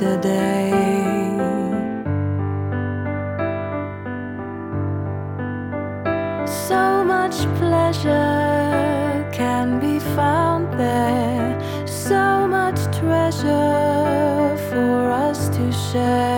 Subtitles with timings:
[0.00, 0.70] yesterday.
[6.46, 16.35] So much pleasure can be found there, so much treasure for us to share.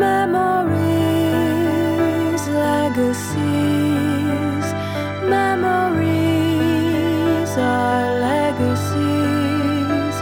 [0.00, 0.80] Memories,
[2.48, 3.36] legacies,
[5.28, 6.30] memories
[7.58, 10.16] are legacies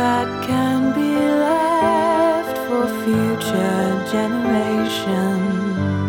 [0.00, 1.12] that can be
[1.44, 6.07] left for future generations.